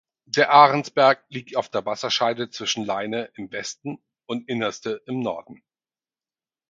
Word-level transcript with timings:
Der 0.25 0.49
Ahrensberg 0.51 1.23
liegt 1.29 1.55
auf 1.55 1.69
der 1.69 1.85
Wasserscheide 1.85 2.49
zwischen 2.49 2.83
Leine 2.85 3.29
im 3.35 3.51
Westen 3.51 3.99
und 4.25 4.49
Innerste 4.49 5.03
im 5.05 5.19
Norden. 5.19 5.61